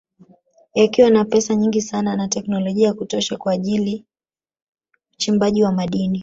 Yakiwa 0.75 1.09
na 1.09 1.25
pesa 1.25 1.55
nyingi 1.55 1.81
sana 1.81 2.15
na 2.15 2.27
teknolojia 2.27 2.87
ya 2.87 2.93
kutosha 2.93 3.37
kwa 3.37 3.53
ajili 3.53 4.05
uchimbaji 5.13 5.63
wa 5.63 5.71
madini 5.71 6.19